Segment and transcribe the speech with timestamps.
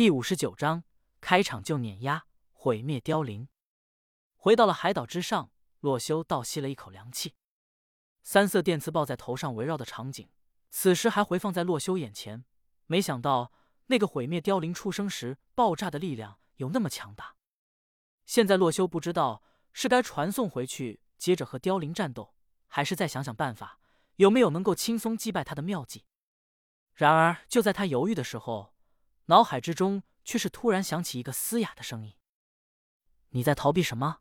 [0.00, 0.82] 第五十九章
[1.20, 3.48] 开场就碾压毁灭凋零。
[4.34, 7.34] 回到了海岛之上，洛修倒吸了一口凉气。
[8.22, 10.30] 三色电磁暴在头上围绕的场景，
[10.70, 12.46] 此时还回放在洛修眼前。
[12.86, 13.52] 没想到
[13.88, 17.36] 那个毁灭凋零出生时爆炸的力量有那么强大。
[18.24, 19.42] 现在洛修不知道
[19.74, 22.34] 是该传送回去接着和凋零战斗，
[22.68, 23.78] 还是再想想办法，
[24.16, 26.06] 有没有能够轻松击败他的妙计。
[26.94, 28.72] 然而就在他犹豫的时候。
[29.26, 32.14] 脑海之中却是突然响起一个嘶哑的声音
[33.30, 34.20] ：“你在逃避什么？”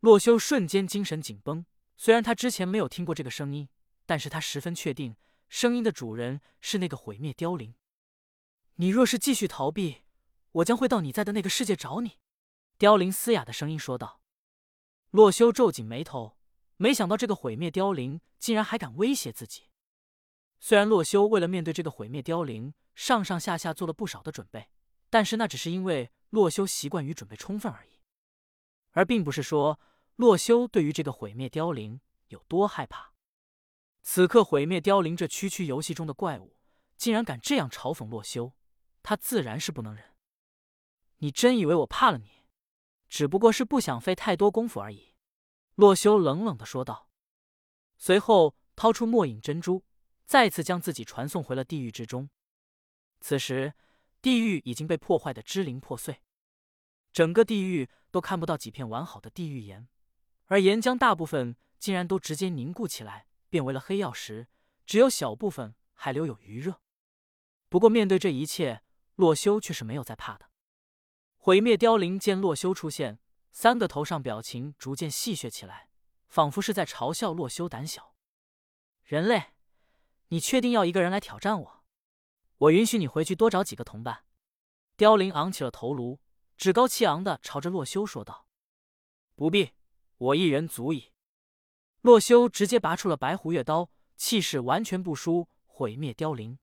[0.00, 1.66] 洛修瞬间精神紧绷。
[1.96, 3.68] 虽然他之前没有听过这个声音，
[4.06, 5.16] 但是他十分确定
[5.48, 7.74] 声音的主人是那个毁灭凋零。
[8.76, 10.02] 你若是继续逃避，
[10.52, 12.18] 我将会到你在的那个世界找你。”
[12.78, 14.22] 凋零嘶哑的声音说道。
[15.10, 16.38] 洛修皱紧眉头，
[16.78, 19.64] 没想到这个毁灭凋零竟然还敢威胁自己。
[20.58, 24.70] 虽然洛修为了面对这个毁灭凋零，上上下下做了不少的准备，
[25.08, 28.00] 但是那只是因为洛修习惯于准备充分而已，
[28.90, 29.80] 而并不是说
[30.16, 33.12] 洛修对于这个毁灭凋零有多害怕。
[34.02, 36.56] 此刻，毁灭凋零这区区游戏中的怪物，
[36.96, 38.54] 竟然敢这样嘲讽洛修，
[39.02, 40.16] 他自然是不能忍。
[41.18, 42.46] 你真以为我怕了你？
[43.08, 45.14] 只不过是不想费太多功夫而已。”
[45.76, 47.08] 洛修冷冷的说道，
[47.96, 49.84] 随后掏出末影珍珠，
[50.26, 52.30] 再次将自己传送回了地狱之中。
[53.20, 53.74] 此时，
[54.22, 56.22] 地狱已经被破坏的支离破碎，
[57.12, 59.88] 整个地狱都看不到几片完好的地狱岩，
[60.46, 64.48] 而岩浆大部分竟然都直接凝固起来，变为了黑曜石，
[64.86, 66.80] 只有小部分还留有余热。
[67.68, 68.82] 不过，面对这一切，
[69.14, 70.50] 洛修却是没有在怕的。
[71.36, 73.18] 毁灭凋零见洛修出现，
[73.52, 75.88] 三个头上表情逐渐戏谑起来，
[76.28, 78.14] 仿佛是在嘲笑洛修胆小。
[79.04, 79.54] 人类，
[80.28, 81.79] 你确定要一个人来挑战我？
[82.60, 84.24] 我允许你回去多找几个同伴。
[84.98, 86.20] 凋零昂起了头颅，
[86.58, 88.46] 趾高气昂的朝着洛修说道
[89.34, 89.72] ：“不必，
[90.18, 91.10] 我一人足矣。”
[92.02, 96.58] 洛修直接拔出了白狐月刀，气势完全不输毁灭凋零。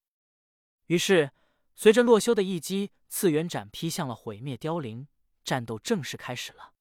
[0.86, 1.32] 于是，
[1.76, 5.08] 随着洛修的一击，次元斩劈向了毁灭凋零，
[5.44, 6.74] 战斗正式开始了。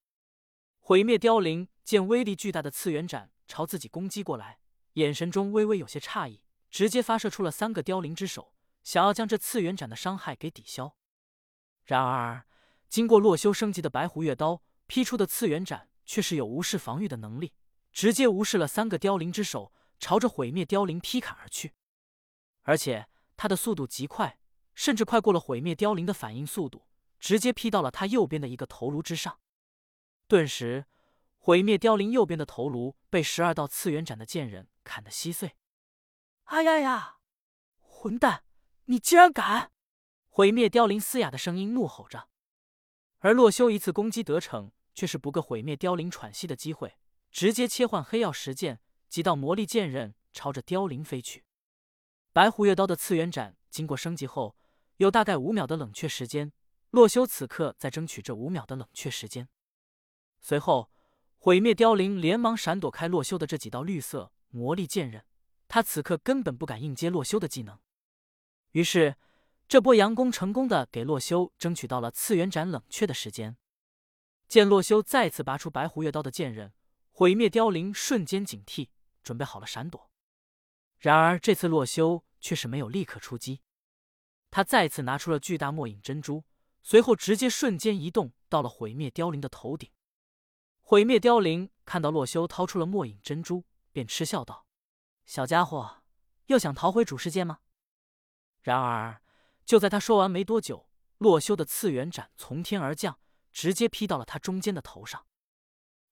[0.79, 4.59] 毁灭凋零见威力巨大的次元斩朝自己攻击过来，
[4.93, 8.53] 眼神中微微有些诧异，直接发射出了三个凋零之手。
[8.87, 10.97] 想要将这次元斩的伤害给抵消，
[11.87, 12.47] 然而
[12.89, 17.53] 经过洛修升级的白狐月刀劈出的次元斩却是有无视防御的能力，
[17.91, 21.75] 直接无视了三个凋零之手，朝着毁灭凋零劈砍而去。
[22.63, 24.39] 而且他的速度极快，
[24.77, 26.87] 甚至快过了毁灭凋零的反应速度，
[27.19, 29.41] 直接劈到了他右边的一个头颅之上。
[30.29, 30.87] 顿时，
[31.39, 35.57] 毁灭凋零右边的头颅被十二道次元斩的剑刃砍得稀碎。
[36.45, 37.17] 哎呀呀！
[37.81, 38.45] 混蛋！
[38.87, 39.73] 你竟然敢！
[40.29, 42.29] 毁灭凋零嘶哑的声音怒吼着，
[43.19, 46.97] 而洛修一次攻击得逞，却是不给毁灭凋零喘息的机会，
[47.31, 51.45] 直接切换黑曜石剑，几道魔力剑刃朝着凋零飞去。
[52.33, 54.57] 白虎月刀的次元斩经过升级后，
[54.99, 56.53] 有大概五秒的冷却时间，
[56.91, 59.49] 洛修此刻在争取这五秒的冷却时间。
[60.41, 60.93] 随后，
[61.39, 65.25] 毁灭凋零连忙闪躲开洛修的这几道绿色魔力剑刃，
[65.67, 67.81] 他此刻根本不敢硬接洛修的技能。
[68.77, 69.17] 于是，
[69.67, 73.57] 这波佯攻成功的给洛修争取到了次元斩冷却的时间。
[74.49, 76.75] 见洛修再次拔出白狐月刀的剑刃，
[77.11, 78.91] 毁灭凋零瞬间警惕，
[79.23, 80.11] 准备好了闪躲。
[80.99, 83.63] 然而这次洛修却是没有立刻出击，
[84.51, 86.45] 他再次拿出了巨大末影珍珠，
[86.83, 89.91] 随后直接瞬间移动到了毁灭凋零的头顶。
[90.83, 94.67] 毁灭凋零看到洛修掏出了末影珍珠，便嗤笑道
[95.25, 96.03] ：“小家伙，
[96.49, 97.61] 又想逃回主世界吗？”
[98.67, 99.23] 然而，
[99.65, 100.89] 就在他说完没多久，
[101.19, 103.21] 洛修的次元斩从天而降，
[103.53, 105.25] 直接劈到了他中间的头上。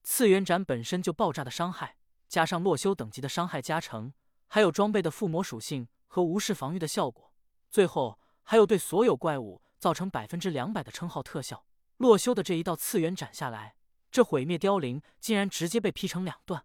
[0.05, 1.97] 次元斩本身就爆炸的伤害，
[2.29, 4.13] 加上洛修等级的伤害加成，
[4.47, 7.33] 还有装备的附魔属性和无视防御的效果，
[7.73, 11.67] 最后还有对所有怪物造成百分之两百的称号特效。
[11.97, 13.75] 洛修的这一道次元斩下来，
[14.13, 16.65] 这毁灭凋零竟然直接被劈成两段，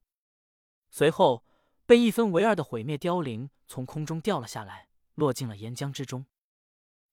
[0.91, 1.43] 随后
[1.87, 4.88] 被一分为二的毁灭凋零从空中掉了下来。
[5.19, 6.25] 落进了岩浆之中，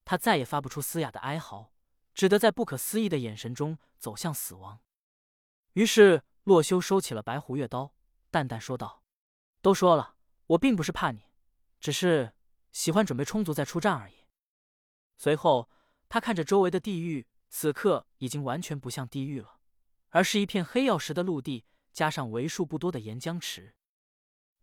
[0.05, 1.73] 他再也发不出嘶哑的哀嚎，
[2.15, 4.79] 只得在不可思议的眼神中走向死亡。
[5.73, 7.93] 于是洛修收起了白狐月刀，
[8.31, 9.03] 淡淡说道
[9.61, 10.15] ：“都说了，
[10.47, 11.25] 我并不是怕你，
[11.79, 12.33] 只是
[12.71, 14.25] 喜欢准备充足再出战而已。”
[15.17, 15.69] 随后，
[16.09, 19.59] 他看着周围的地狱，此刻已经完全不像地狱了，
[20.09, 23.75] 而是一片黑曜石的陆地，加上为数不多的岩浆池。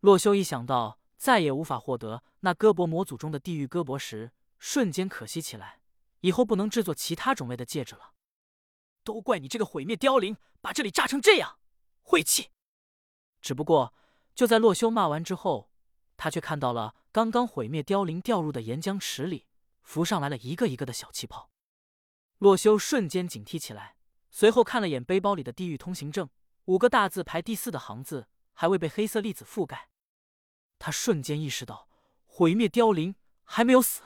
[0.01, 0.99] 洛修一想到。
[1.17, 5.81] 再也无法获得那戈伯模组中的地狱戈伯石，瞬间可惜起来，
[6.21, 8.13] 以后不能制作其他种类的戒指了。
[9.03, 11.59] 都怪你这个毁灭凋零，把这里炸成这样，
[12.03, 12.51] 晦气！
[13.41, 13.95] 只不过
[14.35, 15.71] 就在洛修骂完之后，
[16.17, 19.47] 他却看到了刚刚毁灭凋零掉入的岩浆池里
[19.83, 21.51] 浮上来了一个一个的小气泡。
[22.39, 23.97] 洛修瞬间警惕起来，
[24.31, 26.29] 随后看了眼背包里的地狱通行证，
[26.65, 29.91] 五个大字排第四的行字还未被黑色粒子覆盖。
[30.85, 31.89] 他瞬间意识到，
[32.27, 34.03] 毁灭凋零还没有死。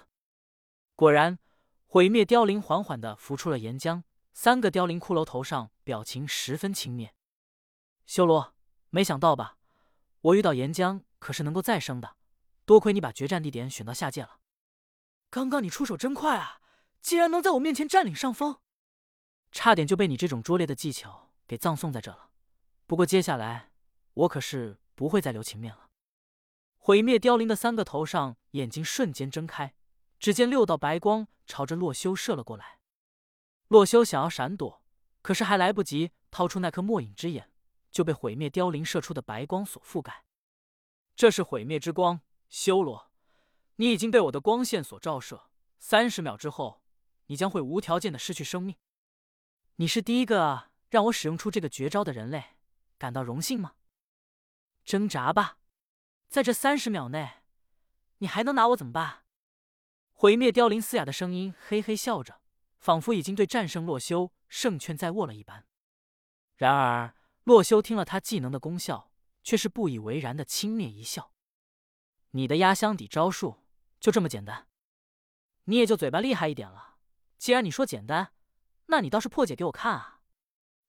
[0.94, 1.40] 果然，
[1.88, 7.10] 毁灭凋零缓缓的浮出了岩浆，三个凋零骷髅头上表情十分轻蔑。
[8.06, 8.54] 修罗，
[8.90, 9.56] 没想到吧？
[10.20, 12.14] 我遇到岩浆可是能够再生的，
[12.64, 14.38] 多亏你把决战地点选到下界了。
[15.30, 16.60] 刚刚你出手真快啊！
[17.00, 18.60] 竟然能在我面前占领上风，
[19.50, 22.30] 差点就被你这种拙劣的技巧给葬送在这了。
[22.86, 23.72] 不过接下来
[24.14, 25.88] 我可是不会再留情面了。
[26.88, 29.75] 毁灭凋零的三个头上眼睛瞬间睁开，
[30.19, 32.81] 只见六道白光朝着洛修射了过来。
[33.67, 34.82] 洛修想要闪躲，
[35.20, 37.52] 可是还来不及掏出那颗末影之眼，
[37.90, 40.25] 就被毁灭凋零射出的白光所覆盖。
[41.14, 43.11] 这是毁灭之光，修罗，
[43.76, 46.81] 你已经被我的光线所照射，三十秒之后。
[47.26, 48.75] 你将会无条件的失去生命。
[49.76, 52.56] 你是第一个让我使用出这个绝招的人类，
[52.96, 53.75] 感到荣幸吗？
[54.87, 55.57] 挣扎吧，
[56.28, 57.42] 在这三十秒内，
[58.19, 59.25] 你还能拿我怎么办？
[60.12, 62.40] 毁灭凋零嘶哑的声音嘿嘿笑着，
[62.78, 65.66] 仿佛已经对战胜洛修胜券在握了一般。
[66.56, 67.14] 然而，
[67.44, 69.10] 洛修听了他技能的功效，
[69.42, 71.32] 却是不以为然的轻蔑一笑
[72.32, 73.62] ：“你的压箱底招数
[73.98, 74.69] 就这么简单？
[75.64, 76.96] 你也就嘴巴厉害一点了。”
[77.38, 78.32] 既然你说简单，
[78.86, 80.20] 那你倒是破解给我看啊！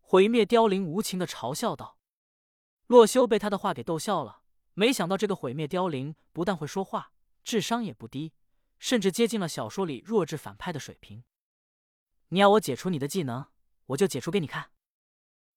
[0.02, 2.00] 毁灭凋零无情的嘲笑道。
[2.88, 4.39] 洛修被他的话给逗笑了，
[4.80, 7.12] 没想到这个毁灭凋零不但会说话，
[7.44, 8.32] 智商也不低，
[8.78, 11.26] 甚至接近了小说里弱智反派的水平。
[12.30, 13.48] 你要我解除你的技能，
[13.88, 14.72] 我就解除给你看。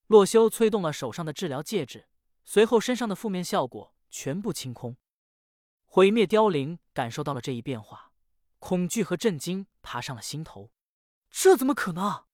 [0.08, 2.08] 洛修催动了手上的治疗戒指，
[2.44, 4.96] 随后身上的负面效果全部清空。
[5.84, 8.10] 毁灭凋零感受到了这一变化，
[8.58, 10.72] 恐惧和震惊爬上了心头。
[11.30, 12.24] 这怎么可能？